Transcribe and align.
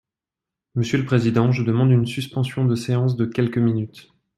Monsieur 0.73 0.97
le 0.97 1.05
président, 1.05 1.51
je 1.51 1.61
demande 1.61 1.91
une 1.91 2.07
suspension 2.07 2.65
de 2.65 2.73
séance 2.73 3.15
de 3.15 3.27
quelques 3.27 3.59
minutes. 3.59 4.11